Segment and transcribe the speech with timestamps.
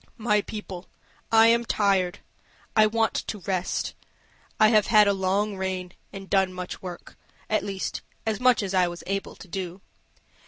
[0.17, 0.87] "My people,
[1.31, 2.21] I am tired:
[2.75, 3.93] I want to rest.
[4.59, 7.15] I have had a long reign, and done much work
[7.51, 9.79] at least, as much as I was able to do.